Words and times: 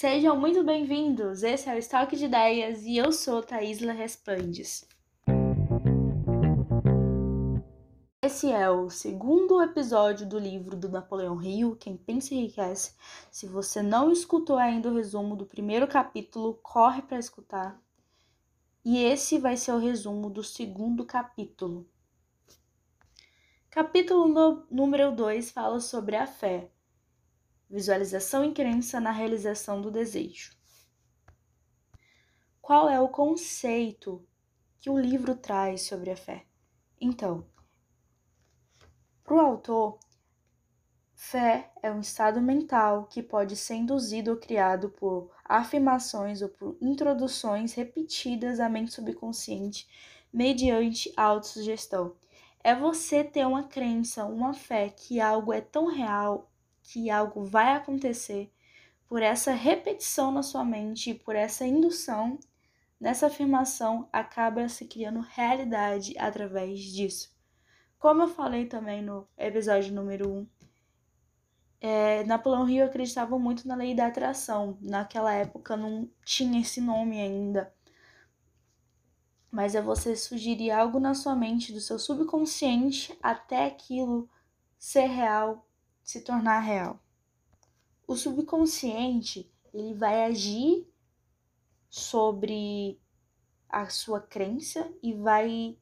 Sejam 0.00 0.34
muito 0.34 0.64
bem-vindos! 0.64 1.42
Esse 1.42 1.68
é 1.68 1.74
o 1.74 1.78
Estoque 1.78 2.16
de 2.16 2.24
Ideias 2.24 2.86
e 2.86 2.96
eu 2.96 3.12
sou 3.12 3.42
Thaísla 3.42 3.92
Resplandes. 3.92 4.88
Esse 8.22 8.50
é 8.50 8.70
o 8.70 8.88
segundo 8.88 9.62
episódio 9.62 10.26
do 10.26 10.38
livro 10.38 10.74
do 10.74 10.88
Napoleão 10.88 11.38
Hill, 11.42 11.76
Quem 11.76 11.98
Pensa 11.98 12.34
Enriquece. 12.34 12.94
Se 13.30 13.46
você 13.46 13.82
não 13.82 14.10
escutou 14.10 14.56
ainda 14.56 14.88
o 14.88 14.94
resumo 14.94 15.36
do 15.36 15.44
primeiro 15.44 15.86
capítulo, 15.86 16.58
corre 16.62 17.02
para 17.02 17.18
escutar. 17.18 17.78
E 18.82 19.04
esse 19.04 19.38
vai 19.38 19.58
ser 19.58 19.72
o 19.72 19.78
resumo 19.78 20.30
do 20.30 20.42
segundo 20.42 21.04
capítulo. 21.04 21.86
Capítulo 23.68 24.28
no, 24.28 24.66
número 24.70 25.14
2 25.14 25.50
fala 25.50 25.78
sobre 25.78 26.16
a 26.16 26.26
fé, 26.26 26.70
visualização 27.70 28.44
e 28.44 28.52
crença 28.52 29.00
na 29.00 29.12
realização 29.12 29.80
do 29.80 29.90
desejo. 29.90 30.58
Qual 32.60 32.88
é 32.88 33.00
o 33.00 33.08
conceito 33.08 34.26
que 34.80 34.90
o 34.90 34.98
livro 34.98 35.36
traz 35.36 35.82
sobre 35.82 36.10
a 36.10 36.16
fé? 36.16 36.44
Então, 37.00 37.46
para 39.22 39.34
o 39.36 39.40
autor, 39.40 39.98
fé 41.14 41.70
é 41.80 41.90
um 41.92 42.00
estado 42.00 42.40
mental 42.40 43.06
que 43.06 43.22
pode 43.22 43.54
ser 43.54 43.76
induzido 43.76 44.32
ou 44.32 44.36
criado 44.36 44.90
por 44.90 45.30
afirmações 45.44 46.42
ou 46.42 46.48
por 46.48 46.76
introduções 46.80 47.74
repetidas 47.74 48.58
à 48.58 48.68
mente 48.68 48.92
subconsciente 48.92 49.88
mediante 50.32 51.12
autossugestão. 51.16 52.16
É 52.62 52.74
você 52.74 53.22
ter 53.22 53.46
uma 53.46 53.62
crença, 53.62 54.24
uma 54.24 54.52
fé 54.52 54.90
que 54.90 55.20
algo 55.20 55.52
é 55.52 55.60
tão 55.60 55.86
real, 55.86 56.49
que 56.90 57.08
algo 57.08 57.44
vai 57.44 57.74
acontecer, 57.74 58.52
por 59.06 59.22
essa 59.22 59.52
repetição 59.52 60.32
na 60.32 60.42
sua 60.42 60.64
mente, 60.64 61.14
por 61.14 61.36
essa 61.36 61.64
indução, 61.64 62.36
nessa 62.98 63.28
afirmação 63.28 64.08
acaba 64.12 64.68
se 64.68 64.86
criando 64.86 65.20
realidade 65.20 66.18
através 66.18 66.80
disso. 66.80 67.32
Como 67.96 68.22
eu 68.22 68.28
falei 68.28 68.66
também 68.66 69.02
no 69.02 69.28
episódio 69.38 69.94
número 69.94 70.28
1, 70.28 70.32
um, 70.36 70.46
é, 71.80 72.24
Napoleão 72.24 72.68
Hill 72.68 72.84
acreditava 72.84 73.38
muito 73.38 73.68
na 73.68 73.76
lei 73.76 73.94
da 73.94 74.08
atração. 74.08 74.76
Naquela 74.80 75.32
época 75.32 75.76
não 75.76 76.10
tinha 76.24 76.60
esse 76.60 76.80
nome 76.80 77.20
ainda. 77.20 77.72
Mas 79.48 79.76
é 79.76 79.80
você 79.82 80.16
sugerir 80.16 80.72
algo 80.72 80.98
na 80.98 81.14
sua 81.14 81.36
mente, 81.36 81.72
do 81.72 81.80
seu 81.80 82.00
subconsciente, 82.00 83.16
até 83.22 83.66
aquilo 83.66 84.28
ser 84.78 85.06
real, 85.06 85.66
se 86.02 86.20
tornar 86.20 86.60
real. 86.60 87.00
O 88.06 88.16
subconsciente, 88.16 89.52
ele 89.72 89.94
vai 89.94 90.24
agir 90.24 90.86
sobre 91.88 93.00
a 93.68 93.88
sua 93.88 94.20
crença 94.20 94.92
e 95.02 95.12
vai 95.12 95.76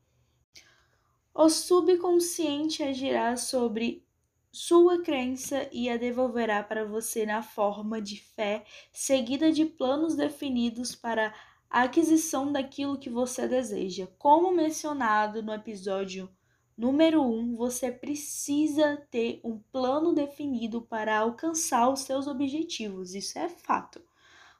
o 1.41 1.49
subconsciente 1.49 2.83
agirá 2.83 3.37
sobre 3.37 4.05
sua 4.51 5.01
crença 5.03 5.69
e 5.71 5.89
a 5.89 5.97
devolverá 5.97 6.65
para 6.65 6.85
você 6.85 7.25
na 7.25 7.43
forma 7.45 8.03
de 8.03 8.21
fé, 8.21 8.65
seguida 8.93 9.53
de 9.53 9.65
planos 9.65 10.17
definidos 10.17 10.97
para 10.97 11.33
a 11.71 11.83
aquisição 11.83 12.51
daquilo 12.51 12.99
que 12.99 13.09
você 13.09 13.47
deseja. 13.47 14.09
Como 14.19 14.51
mencionado 14.51 15.41
no 15.41 15.53
episódio 15.55 16.29
número 16.79 17.21
1, 17.23 17.39
um, 17.39 17.57
você 17.57 17.93
precisa 17.93 18.97
ter 19.11 19.41
um 19.45 19.59
plano 19.59 20.15
definido 20.15 20.81
para 20.81 21.19
alcançar 21.19 21.91
os 21.91 22.01
seus 22.01 22.27
objetivos. 22.27 23.15
Isso 23.15 23.39
é 23.39 23.51
fato. 23.51 24.01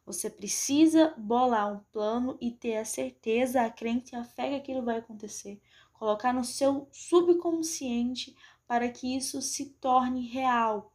Você 0.05 0.29
precisa 0.29 1.15
bolar 1.17 1.73
um 1.73 1.81
plano 1.93 2.37
e 2.41 2.51
ter 2.51 2.77
a 2.77 2.85
certeza, 2.85 3.63
a 3.63 3.71
crença 3.71 4.17
e 4.17 4.19
a 4.19 4.25
fé 4.25 4.49
que 4.51 4.57
aquilo 4.57 4.83
vai 4.83 4.99
acontecer 4.99 5.61
colocar 5.99 6.33
no 6.33 6.45
seu 6.45 6.89
subconsciente 6.93 8.37
para 8.67 8.89
que 8.89 9.17
isso 9.17 9.43
se 9.43 9.71
torne 9.75 10.27
real, 10.29 10.95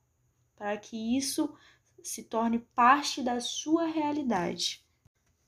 para 0.56 0.78
que 0.78 1.18
isso 1.18 1.54
se 2.02 2.24
torne 2.24 2.60
parte 2.60 3.22
da 3.22 3.40
sua 3.40 3.86
realidade. 3.86 4.86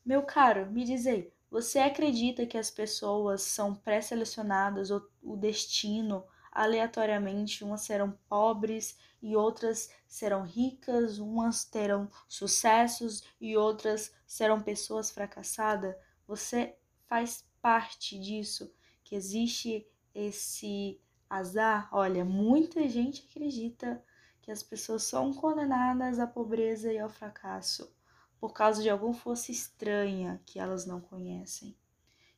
Meu 0.05 0.23
caro, 0.23 0.69
me 0.71 0.83
diz 0.83 1.07
aí, 1.07 1.31
você 1.55 1.79
acredita 1.79 2.45
que 2.45 2.57
as 2.57 2.69
pessoas 2.69 3.41
são 3.41 3.73
pré-selecionadas 3.73 4.91
ou 4.91 5.09
o 5.23 5.37
destino 5.37 6.25
aleatoriamente, 6.51 7.63
umas 7.63 7.79
serão 7.79 8.11
pobres 8.27 8.97
e 9.21 9.37
outras 9.37 9.89
serão 10.05 10.43
ricas, 10.43 11.17
umas 11.17 11.63
terão 11.63 12.11
sucessos 12.27 13.23
e 13.39 13.55
outras 13.55 14.13
serão 14.27 14.61
pessoas 14.61 15.11
fracassadas? 15.11 15.95
Você 16.27 16.75
faz 17.07 17.47
parte 17.61 18.19
disso? 18.19 18.69
Que 19.01 19.15
existe 19.15 19.87
esse 20.13 20.99
azar, 21.29 21.87
olha, 21.93 22.25
muita 22.25 22.85
gente 22.89 23.25
acredita 23.29 24.03
que 24.41 24.51
as 24.51 24.61
pessoas 24.61 25.03
são 25.03 25.33
condenadas 25.33 26.19
à 26.19 26.27
pobreza 26.27 26.91
e 26.91 26.99
ao 26.99 27.07
fracasso 27.07 27.95
por 28.39 28.53
causa 28.53 28.81
de 28.81 28.89
alguma 28.89 29.13
força 29.13 29.51
estranha 29.51 30.41
que 30.45 30.59
elas 30.59 30.85
não 30.85 31.01
conhecem, 31.01 31.75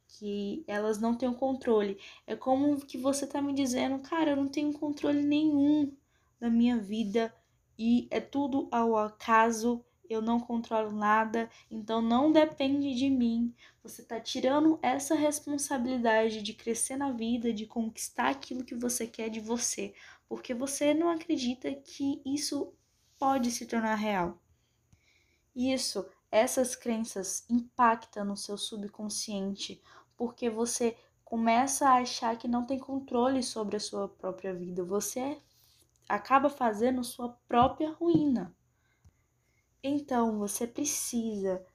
que 0.07 0.63
elas 0.67 0.99
não 0.99 1.15
têm 1.15 1.29
o 1.29 1.35
controle. 1.35 1.99
É 2.25 2.35
como 2.35 2.79
que 2.85 2.97
você 2.97 3.27
tá 3.27 3.41
me 3.41 3.53
dizendo, 3.53 3.99
cara, 3.99 4.31
eu 4.31 4.35
não 4.35 4.47
tenho 4.47 4.73
controle 4.73 5.21
nenhum 5.21 5.91
da 6.39 6.49
minha 6.49 6.77
vida 6.77 7.33
e 7.77 8.07
é 8.09 8.19
tudo 8.19 8.67
ao 8.71 8.97
acaso 8.97 9.83
eu 10.09 10.21
não 10.21 10.39
controlo 10.39 10.91
nada, 10.91 11.49
então 11.69 12.01
não 12.01 12.31
depende 12.31 12.95
de 12.95 13.09
mim. 13.09 13.53
Você 13.83 14.01
está 14.01 14.19
tirando 14.19 14.79
essa 14.81 15.15
responsabilidade 15.15 16.41
de 16.41 16.53
crescer 16.53 16.95
na 16.95 17.11
vida, 17.11 17.53
de 17.53 17.65
conquistar 17.65 18.29
aquilo 18.29 18.63
que 18.63 18.75
você 18.75 19.05
quer 19.05 19.29
de 19.29 19.39
você, 19.39 19.93
porque 20.27 20.53
você 20.53 20.93
não 20.93 21.09
acredita 21.09 21.73
que 21.73 22.21
isso 22.25 22.73
pode 23.19 23.51
se 23.51 23.65
tornar 23.65 23.95
real. 23.95 24.39
Isso, 25.59 26.07
essas 26.29 26.75
crenças 26.75 27.43
impactam 27.49 28.23
no 28.23 28.37
seu 28.37 28.59
subconsciente, 28.59 29.81
porque 30.15 30.51
você 30.51 30.95
começa 31.25 31.89
a 31.89 31.97
achar 31.97 32.37
que 32.37 32.47
não 32.47 32.63
tem 32.63 32.77
controle 32.77 33.41
sobre 33.41 33.75
a 33.75 33.79
sua 33.79 34.07
própria 34.07 34.53
vida. 34.53 34.83
Você 34.83 35.41
acaba 36.07 36.47
fazendo 36.47 37.03
sua 37.03 37.29
própria 37.47 37.91
ruína. 37.91 38.55
Então 39.81 40.37
você 40.37 40.67
precisa 40.67 41.65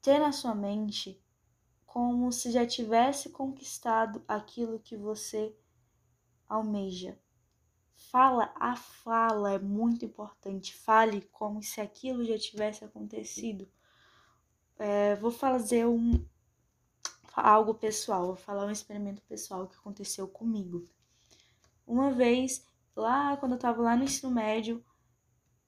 ter 0.00 0.20
na 0.20 0.30
sua 0.30 0.54
mente 0.54 1.20
como 1.84 2.30
se 2.30 2.52
já 2.52 2.64
tivesse 2.64 3.30
conquistado 3.30 4.22
aquilo 4.28 4.78
que 4.78 4.96
você 4.96 5.58
almeja. 6.48 7.18
Fala, 8.08 8.52
a 8.56 8.74
fala 8.74 9.52
é 9.52 9.58
muito 9.58 10.04
importante. 10.04 10.74
Fale 10.74 11.20
como 11.32 11.62
se 11.62 11.80
aquilo 11.80 12.24
já 12.24 12.38
tivesse 12.38 12.84
acontecido. 12.84 13.68
É, 14.78 15.14
vou 15.16 15.30
fazer 15.30 15.86
um 15.86 16.24
algo 17.34 17.74
pessoal, 17.74 18.26
vou 18.26 18.36
falar 18.36 18.66
um 18.66 18.70
experimento 18.70 19.22
pessoal 19.22 19.66
que 19.68 19.76
aconteceu 19.76 20.26
comigo. 20.26 20.88
Uma 21.86 22.10
vez, 22.10 22.66
lá 22.96 23.36
quando 23.36 23.52
eu 23.52 23.56
estava 23.56 23.80
lá 23.82 23.96
no 23.96 24.04
ensino 24.04 24.32
médio, 24.32 24.84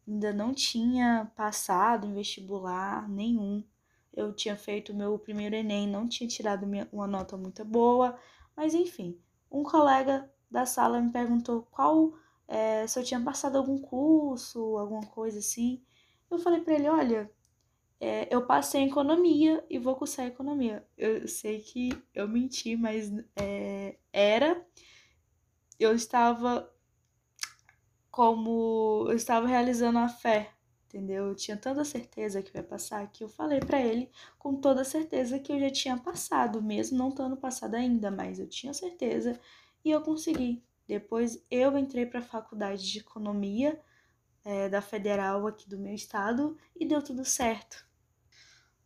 ainda 0.09 0.33
não 0.33 0.53
tinha 0.53 1.31
passado 1.37 2.07
em 2.07 2.15
vestibular 2.15 3.09
nenhum. 3.09 3.63
Eu 4.13 4.33
tinha 4.33 4.57
feito 4.57 4.95
meu 4.95 5.19
primeiro 5.19 5.55
Enem, 5.55 5.87
não 5.89 6.09
tinha 6.09 6.29
tirado 6.29 6.67
uma 6.93 7.07
nota 7.07 7.37
muito 7.37 7.65
boa, 7.65 8.19
mas 8.57 8.75
enfim, 8.75 9.21
um 9.51 9.63
colega 9.63 10.31
da 10.51 10.67
sala 10.67 11.01
me 11.01 11.11
perguntou 11.11 11.63
qual 11.71 12.13
é, 12.53 12.87
se 12.87 12.99
eu 12.99 13.03
tinha 13.03 13.21
passado 13.21 13.57
algum 13.57 13.79
curso, 13.79 14.77
alguma 14.77 15.07
coisa 15.07 15.39
assim. 15.39 15.83
Eu 16.31 16.39
falei 16.39 16.61
para 16.61 16.75
ele, 16.75 16.87
olha, 16.87 17.31
é, 17.99 18.29
eu 18.35 18.47
passei 18.47 18.83
em 18.83 18.89
economia 18.89 19.65
e 19.71 19.79
vou 19.79 19.97
cursar 19.97 20.27
economia. 20.27 20.87
Eu 20.99 21.27
sei 21.27 21.61
que 21.61 21.91
eu 22.15 22.29
menti, 22.29 22.77
mas 22.77 23.11
é, 23.37 23.97
era. 24.13 24.63
Eu 25.81 25.95
estava 25.95 26.71
como 28.11 29.07
eu 29.09 29.17
estava 29.17 29.47
realizando 29.47 29.99
a 29.99 30.09
fé, 30.09 30.51
entendeu? 30.87 31.29
Eu 31.29 31.35
tinha 31.35 31.57
tanta 31.57 31.85
certeza 31.87 32.43
que 32.43 32.55
ia 32.57 32.63
passar 32.63 33.11
que 33.11 33.25
eu 33.25 33.29
falei 33.31 33.61
para 33.61 33.81
ele 33.81 34.11
com 34.39 34.57
toda 34.57 34.85
certeza 34.85 35.39
que 35.39 35.53
eu 35.53 35.59
já 35.59 35.71
tinha 35.71 35.97
passado, 35.97 36.61
mesmo 36.63 36.99
não 36.99 37.09
estando 37.09 37.37
passado 37.37 37.77
ainda, 37.77 38.11
mas 38.11 38.39
eu 38.39 38.47
tinha 38.47 38.75
certeza 38.75 39.41
e 39.83 39.91
eu 39.91 40.03
consegui. 40.03 40.63
Depois 40.93 41.43
eu 41.51 41.79
entrei 41.79 42.05
para 42.05 42.19
a 42.21 42.23
faculdade 42.23 42.87
de 42.87 42.99
economia 42.99 43.81
é, 44.45 44.69
da 44.69 44.83
federal 44.83 45.47
aqui 45.47 45.67
do 45.67 45.79
meu 45.79 45.95
estado 45.95 46.55
e 46.77 46.85
deu 46.85 47.01
tudo 47.01 47.25
certo. 47.25 47.83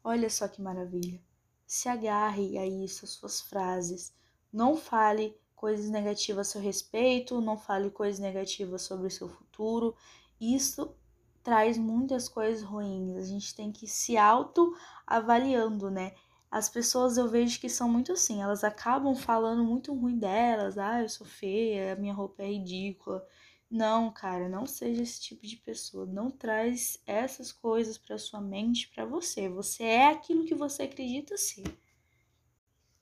Olha 0.04 0.30
só 0.30 0.46
que 0.46 0.62
maravilha. 0.62 1.20
Se 1.66 1.88
agarre 1.88 2.56
a 2.58 2.64
isso, 2.64 3.04
as 3.04 3.10
suas 3.10 3.40
frases. 3.40 4.14
Não 4.52 4.76
fale 4.76 5.36
coisas 5.56 5.90
negativas 5.90 6.46
a 6.46 6.52
seu 6.52 6.60
respeito, 6.60 7.40
não 7.40 7.58
fale 7.58 7.90
coisas 7.90 8.20
negativas 8.20 8.82
sobre 8.82 9.08
o 9.08 9.10
seu 9.10 9.28
futuro. 9.28 9.92
Isso 10.40 10.94
traz 11.42 11.76
muitas 11.76 12.28
coisas 12.28 12.62
ruins. 12.62 13.16
A 13.16 13.22
gente 13.22 13.52
tem 13.52 13.72
que 13.72 13.86
ir 13.86 13.88
se 13.88 14.16
auto-avaliando, 14.16 15.90
né? 15.90 16.14
As 16.50 16.68
pessoas 16.68 17.16
eu 17.16 17.28
vejo 17.28 17.60
que 17.60 17.68
são 17.68 17.88
muito 17.88 18.12
assim, 18.12 18.40
elas 18.40 18.64
acabam 18.64 19.14
falando 19.14 19.64
muito 19.64 19.92
ruim 19.94 20.18
delas. 20.18 20.78
Ah, 20.78 21.02
eu 21.02 21.08
sou 21.08 21.26
feia, 21.26 21.96
minha 21.96 22.14
roupa 22.14 22.42
é 22.42 22.46
ridícula. 22.46 23.26
Não, 23.70 24.12
cara, 24.12 24.48
não 24.48 24.64
seja 24.64 25.02
esse 25.02 25.20
tipo 25.20 25.46
de 25.46 25.56
pessoa. 25.56 26.06
Não 26.06 26.30
traz 26.30 27.02
essas 27.04 27.50
coisas 27.52 27.98
para 27.98 28.18
sua 28.18 28.40
mente, 28.40 28.88
para 28.88 29.04
você. 29.04 29.48
Você 29.48 29.82
é 29.82 30.06
aquilo 30.08 30.44
que 30.44 30.54
você 30.54 30.84
acredita 30.84 31.36
ser. 31.36 31.64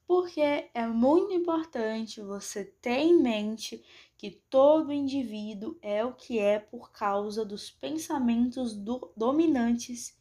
Porque 0.06 0.40
é 0.40 0.86
muito 0.86 1.32
importante 1.32 2.20
você 2.22 2.64
ter 2.64 2.98
em 2.98 3.22
mente 3.22 3.84
que 4.16 4.30
todo 4.30 4.92
indivíduo 4.92 5.78
é 5.82 6.04
o 6.04 6.14
que 6.14 6.38
é 6.38 6.58
por 6.58 6.92
causa 6.92 7.44
dos 7.44 7.70
pensamentos 7.70 8.74
do 8.74 9.12
dominantes 9.16 10.16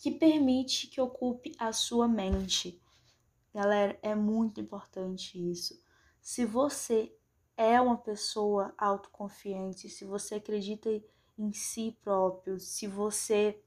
que 0.00 0.10
permite 0.10 0.86
que 0.86 1.00
ocupe 1.00 1.54
a 1.58 1.72
sua 1.74 2.08
mente. 2.08 2.82
Galera, 3.54 3.98
é 4.02 4.14
muito 4.14 4.58
importante 4.58 5.38
isso. 5.38 5.78
Se 6.22 6.46
você 6.46 7.14
é 7.54 7.78
uma 7.78 7.98
pessoa 7.98 8.72
autoconfiante, 8.78 9.90
se 9.90 10.06
você 10.06 10.36
acredita 10.36 10.88
em 11.36 11.52
si 11.52 11.98
próprio, 12.02 12.58
se 12.58 12.86
você 12.86 13.62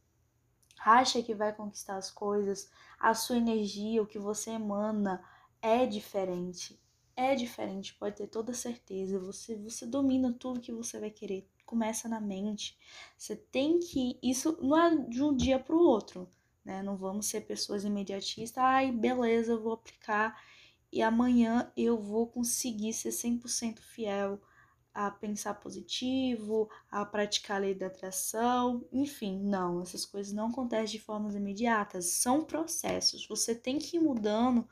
acha 0.79 1.21
que 1.21 1.35
vai 1.35 1.53
conquistar 1.53 1.97
as 1.97 2.09
coisas, 2.09 2.67
a 2.99 3.13
sua 3.13 3.37
energia, 3.37 4.01
o 4.01 4.07
que 4.07 4.17
você 4.17 4.51
emana 4.51 5.23
é 5.61 5.85
diferente. 5.85 6.81
É 7.15 7.35
diferente, 7.35 7.93
pode 7.93 8.15
ter 8.15 8.27
toda 8.27 8.55
certeza. 8.55 9.19
Você 9.19 9.55
você 9.55 9.85
domina 9.85 10.33
tudo 10.33 10.59
que 10.59 10.71
você 10.71 10.99
vai 10.99 11.11
querer. 11.11 11.47
Começa 11.65 12.07
na 12.07 12.19
mente. 12.21 12.77
Você 13.17 13.35
tem 13.35 13.79
que 13.79 14.19
isso 14.21 14.57
não 14.61 14.77
é 14.77 14.95
de 15.07 15.23
um 15.23 15.35
dia 15.35 15.59
para 15.59 15.75
o 15.75 15.79
outro, 15.79 16.29
né? 16.63 16.83
Não 16.83 16.95
vamos 16.97 17.27
ser 17.27 17.41
pessoas 17.41 17.83
imediatistas. 17.83 18.63
Ai, 18.63 18.91
beleza, 18.91 19.53
eu 19.53 19.61
vou 19.61 19.73
aplicar 19.73 20.39
e 20.91 21.01
amanhã 21.01 21.71
eu 21.75 21.97
vou 21.99 22.27
conseguir 22.27 22.93
ser 22.93 23.11
100% 23.11 23.81
fiel 23.81 24.39
a 24.93 25.09
pensar 25.09 25.55
positivo, 25.55 26.69
a 26.91 27.03
praticar 27.03 27.57
a 27.57 27.59
lei 27.61 27.73
da 27.73 27.87
atração, 27.87 28.85
enfim, 28.91 29.39
não, 29.39 29.81
essas 29.81 30.05
coisas 30.05 30.31
não 30.31 30.49
acontecem 30.49 30.99
de 30.99 31.03
formas 31.03 31.33
imediatas, 31.35 32.05
são 32.05 32.45
processos. 32.45 33.25
Você 33.27 33.55
tem 33.55 33.79
que 33.79 33.97
ir 33.97 33.99
mudando 33.99 34.67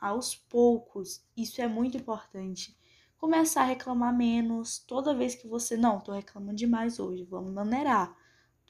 aos 0.00 0.34
poucos, 0.34 1.22
isso 1.36 1.60
é 1.60 1.68
muito 1.68 1.96
importante. 1.98 2.74
Começar 3.26 3.62
a 3.62 3.66
reclamar 3.66 4.16
menos 4.16 4.78
toda 4.78 5.12
vez 5.12 5.34
que 5.34 5.48
você, 5.48 5.76
não, 5.76 5.98
tô 5.98 6.12
reclamando 6.12 6.54
demais 6.54 7.00
hoje, 7.00 7.24
vamos 7.24 7.52
maneirar. 7.52 8.16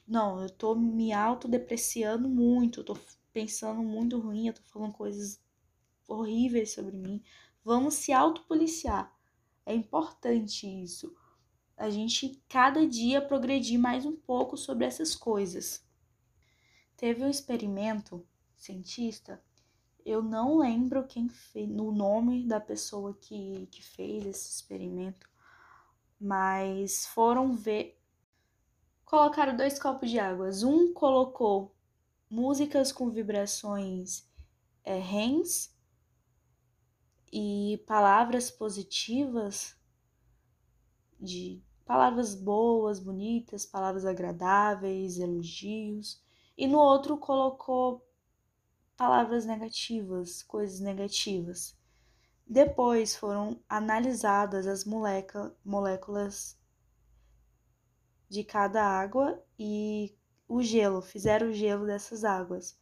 Não, 0.07 0.41
eu 0.41 0.49
tô 0.49 0.73
me 0.73 1.13
autodepreciando 1.13 2.27
muito, 2.27 2.83
tô 2.83 2.97
pensando 3.31 3.83
muito 3.83 4.17
ruim, 4.19 4.47
eu 4.47 4.55
tô 4.55 4.63
falando 4.63 4.93
coisas 4.93 5.39
horríveis 6.07 6.73
sobre 6.73 6.97
mim. 6.97 7.23
Vamos 7.63 7.93
se 7.93 8.11
autopoliciar. 8.11 9.15
É 9.63 9.75
importante 9.75 10.65
isso. 10.65 11.15
A 11.77 11.91
gente 11.91 12.43
cada 12.49 12.87
dia 12.87 13.21
progredir 13.21 13.79
mais 13.79 14.07
um 14.07 14.15
pouco 14.15 14.57
sobre 14.57 14.85
essas 14.85 15.15
coisas. 15.15 15.87
Teve 16.97 17.23
um 17.23 17.29
experimento 17.29 18.25
cientista, 18.55 19.39
eu 20.07 20.23
não 20.23 20.59
lembro 20.59 21.05
quem 21.05 21.27
fez, 21.27 21.69
o 21.69 21.91
nome 21.91 22.47
da 22.47 22.61
pessoa 22.61 23.13
que, 23.13 23.67
que 23.69 23.83
fez 23.83 24.25
esse 24.25 24.49
experimento, 24.49 25.29
mas 26.17 27.05
foram 27.07 27.53
ver. 27.53 28.01
Colocaram 29.03 29.57
dois 29.57 29.77
copos 29.77 30.09
de 30.09 30.17
água. 30.17 30.49
Um 30.63 30.93
colocou 30.93 31.75
músicas 32.29 32.93
com 32.93 33.09
vibrações 33.09 34.25
é, 34.81 34.97
REMs 34.97 35.75
e 37.29 37.83
palavras 37.85 38.49
positivas, 38.49 39.75
de 41.19 41.61
palavras 41.85 42.33
boas, 42.33 42.97
bonitas, 42.97 43.65
palavras 43.65 44.05
agradáveis, 44.05 45.19
elogios, 45.19 46.23
e 46.57 46.65
no 46.65 46.77
outro 46.79 47.17
colocou 47.17 48.06
palavras 48.97 49.45
negativas, 49.45 50.41
coisas 50.41 50.79
negativas. 50.79 51.77
Depois 52.45 53.15
foram 53.15 53.61
analisadas 53.69 54.65
as 54.65 54.83
moléculas 54.83 56.59
de 58.27 58.43
cada 58.43 58.83
água 58.83 59.41
e 59.57 60.17
o 60.47 60.61
gelo, 60.63 61.01
fizeram 61.01 61.49
o 61.49 61.53
gelo 61.53 61.85
dessas 61.85 62.23
águas. 62.23 62.77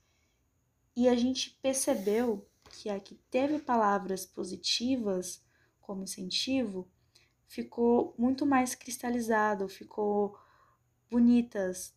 E 0.95 1.09
a 1.09 1.15
gente 1.15 1.59
percebeu 1.61 2.47
que 2.71 2.89
a 2.89 2.99
que 2.99 3.15
teve 3.29 3.59
palavras 3.59 4.25
positivas 4.25 5.43
como 5.81 6.03
incentivo 6.03 6.89
ficou 7.47 8.15
muito 8.17 8.45
mais 8.45 8.73
cristalizado, 8.73 9.67
ficou 9.67 10.37
bonitas 11.09 11.95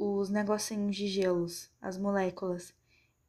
os 0.00 0.30
negocinhos 0.30 0.96
de 0.96 1.06
gelos, 1.06 1.70
as 1.80 1.98
moléculas. 1.98 2.72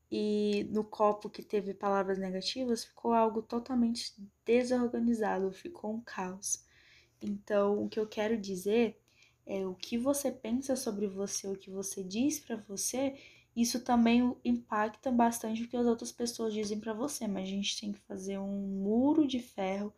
E 0.09 0.67
no 0.71 0.83
copo 0.83 1.29
que 1.29 1.43
teve 1.43 1.73
palavras 1.73 2.17
negativas 2.17 2.83
ficou 2.85 3.13
algo 3.13 3.41
totalmente 3.41 4.13
desorganizado, 4.45 5.51
ficou 5.51 5.93
um 5.93 6.01
caos. 6.01 6.65
Então, 7.21 7.83
o 7.83 7.89
que 7.89 7.99
eu 7.99 8.07
quero 8.07 8.37
dizer 8.37 8.97
é 9.45 9.65
o 9.65 9.75
que 9.75 9.97
você 9.97 10.31
pensa 10.31 10.75
sobre 10.75 11.07
você, 11.07 11.47
o 11.47 11.57
que 11.57 11.69
você 11.69 12.03
diz 12.03 12.39
para 12.39 12.55
você 12.55 13.15
isso 13.55 13.81
também 13.81 14.33
impacta 14.45 15.11
bastante 15.11 15.63
o 15.63 15.67
que 15.67 15.75
as 15.75 15.85
outras 15.85 16.11
pessoas 16.11 16.53
dizem 16.53 16.79
para 16.79 16.93
você, 16.93 17.27
mas 17.27 17.43
a 17.43 17.51
gente 17.51 17.79
tem 17.79 17.91
que 17.91 17.99
fazer 17.99 18.37
um 18.37 18.81
muro 18.81 19.27
de 19.27 19.39
ferro 19.39 19.93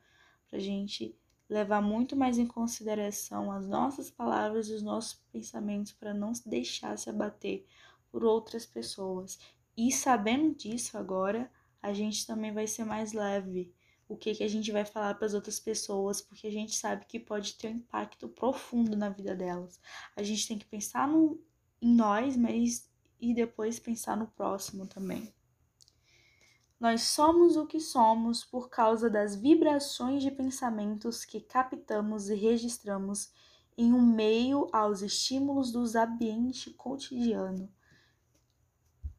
para 0.49 0.57
a 0.57 0.61
gente 0.61 1.15
levar 1.53 1.81
muito 1.81 2.15
mais 2.15 2.39
em 2.39 2.47
consideração 2.47 3.51
as 3.51 3.67
nossas 3.67 4.09
palavras 4.09 4.67
e 4.67 4.73
os 4.73 4.81
nossos 4.81 5.21
pensamentos 5.31 5.91
para 5.91 6.11
não 6.11 6.31
deixar 6.45 6.97
se 6.97 7.11
abater 7.11 7.65
por 8.11 8.23
outras 8.23 8.65
pessoas. 8.65 9.37
E 9.77 9.91
sabendo 9.91 10.55
disso 10.55 10.97
agora, 10.97 11.51
a 11.79 11.93
gente 11.93 12.25
também 12.25 12.51
vai 12.51 12.65
ser 12.65 12.85
mais 12.85 13.13
leve. 13.13 13.71
O 14.09 14.17
que, 14.17 14.33
que 14.33 14.43
a 14.43 14.47
gente 14.47 14.71
vai 14.71 14.83
falar 14.83 15.13
para 15.13 15.27
as 15.27 15.35
outras 15.35 15.59
pessoas, 15.59 16.21
porque 16.21 16.47
a 16.47 16.51
gente 16.51 16.75
sabe 16.75 17.05
que 17.05 17.19
pode 17.19 17.53
ter 17.53 17.67
um 17.67 17.77
impacto 17.77 18.27
profundo 18.27 18.97
na 18.97 19.09
vida 19.09 19.35
delas. 19.35 19.79
A 20.15 20.23
gente 20.23 20.47
tem 20.47 20.57
que 20.57 20.65
pensar 20.65 21.07
no, 21.07 21.39
em 21.79 21.93
nós, 21.93 22.35
mas 22.35 22.89
e 23.19 23.33
depois 23.33 23.79
pensar 23.79 24.17
no 24.17 24.27
próximo 24.27 24.87
também. 24.87 25.31
Nós 26.83 27.03
somos 27.03 27.55
o 27.55 27.65
que 27.65 27.79
somos 27.79 28.43
por 28.43 28.69
causa 28.69 29.09
das 29.09 29.37
vibrações 29.37 30.21
de 30.21 30.29
pensamentos 30.29 31.23
que 31.23 31.39
captamos 31.39 32.27
e 32.27 32.35
registramos 32.35 33.31
em 33.77 33.93
um 33.93 34.01
meio 34.01 34.67
aos 34.69 35.01
estímulos 35.01 35.71
do 35.71 35.85
ambiente 35.97 36.71
cotidiano. 36.71 37.71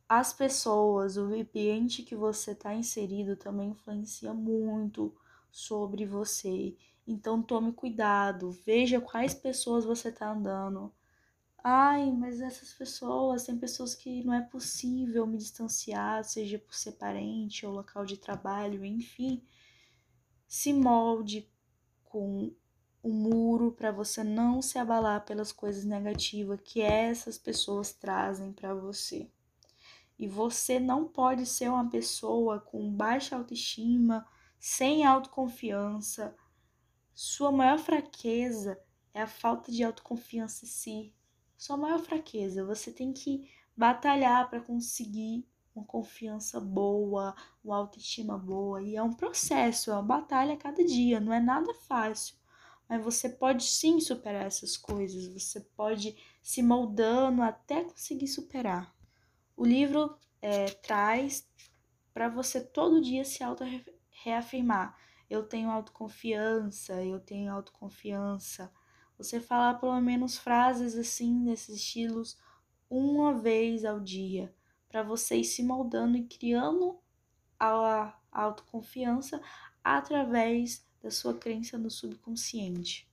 As 0.07 0.31
pessoas, 0.31 1.17
o 1.17 1.23
ambiente 1.23 2.03
que 2.03 2.15
você 2.15 2.51
está 2.51 2.75
inserido 2.75 3.35
também 3.35 3.71
influencia 3.71 4.35
muito 4.35 5.17
sobre 5.51 6.05
você. 6.05 6.77
Então 7.07 7.41
tome 7.41 7.73
cuidado, 7.73 8.51
veja 8.51 9.01
quais 9.01 9.33
pessoas 9.33 9.87
você 9.87 10.11
está 10.11 10.31
andando 10.31 10.93
Ai, 11.67 12.13
mas 12.13 12.43
essas 12.43 12.75
pessoas, 12.75 13.45
tem 13.45 13.57
pessoas 13.57 13.95
que 13.95 14.23
não 14.23 14.35
é 14.35 14.43
possível 14.43 15.27
me 15.27 15.39
distanciar, 15.39 16.23
seja 16.23 16.59
por 16.59 16.75
ser 16.75 16.93
parente 16.93 17.65
ou 17.65 17.73
local 17.73 18.05
de 18.05 18.19
trabalho, 18.19 18.85
enfim. 18.85 19.43
Se 20.47 20.75
molde 20.75 21.51
com 22.05 22.55
o 23.03 23.09
um 23.09 23.13
muro 23.13 23.73
para 23.73 23.91
você 23.91 24.23
não 24.23 24.61
se 24.61 24.79
abalar 24.79 25.25
pelas 25.25 25.53
coisas 25.53 25.87
negativas 25.87 26.61
que 26.63 26.83
essas 26.83 27.39
pessoas 27.39 27.95
trazem 27.95 28.53
para 28.53 28.75
você. 28.75 29.31
E 30.19 30.29
você 30.29 30.79
não 30.79 31.09
pode 31.09 31.47
ser 31.47 31.71
uma 31.71 31.89
pessoa 31.89 32.61
com 32.61 32.95
baixa 32.95 33.37
autoestima, 33.37 34.27
sem 34.59 35.07
autoconfiança. 35.07 36.37
Sua 37.15 37.51
maior 37.51 37.79
fraqueza 37.79 38.79
é 39.15 39.23
a 39.23 39.27
falta 39.27 39.73
de 39.73 39.83
autoconfiança 39.83 40.67
em 40.67 40.69
si, 40.69 41.15
sua 41.57 41.77
maior 41.77 41.99
fraqueza. 42.01 42.65
Você 42.65 42.93
tem 42.93 43.13
que 43.13 43.49
batalhar 43.77 44.49
para 44.49 44.61
conseguir 44.61 45.47
uma 45.75 45.85
confiança 45.85 46.61
boa, 46.61 47.35
uma 47.65 47.77
autoestima 47.77 48.39
boa. 48.39 48.83
E 48.83 48.97
é 48.97 49.03
um 49.03 49.13
processo, 49.13 49.91
é 49.91 49.95
uma 49.95 50.03
batalha 50.03 50.55
a 50.55 50.59
cada 50.59 50.85
dia, 50.85 51.21
não 51.21 51.33
é 51.33 51.41
nada 51.41 51.75
fácil. 51.75 52.37
Mas 52.89 53.03
você 53.03 53.29
pode 53.29 53.65
sim 53.65 53.99
superar 53.99 54.47
essas 54.47 54.77
coisas, 54.77 55.27
você 55.27 55.61
pode 55.61 56.17
se 56.43 56.63
moldando 56.63 57.43
até 57.43 57.83
conseguir 57.83 58.29
superar. 58.29 58.95
O 59.57 59.65
livro 59.65 60.17
é, 60.43 60.67
traz 60.67 61.49
para 62.13 62.29
você 62.29 62.61
todo 62.61 63.01
dia 63.01 63.25
se 63.25 63.43
auto-reafirmar. 63.43 64.97
Eu 65.29 65.43
tenho 65.43 65.71
autoconfiança, 65.71 67.03
eu 67.03 67.19
tenho 67.19 67.53
autoconfiança 67.53 68.71
Você 69.17 69.41
falar 69.41 69.75
pelo 69.75 70.01
menos 70.01 70.37
frases 70.37 70.97
assim, 70.97 71.33
nesses 71.33 71.77
estilos, 71.77 72.37
uma 72.91 73.35
vez 73.35 73.85
ao 73.85 74.01
dia, 74.01 74.55
para 74.89 75.03
você 75.03 75.37
ir 75.37 75.45
se 75.45 75.63
moldando 75.63 76.17
e 76.17 76.25
criando 76.25 76.99
a 77.59 78.19
autoconfiança 78.33 79.41
através 79.83 80.85
da 81.03 81.11
sua 81.11 81.35
crença 81.35 81.79
no 81.79 81.91
subconsciente. 81.91 83.09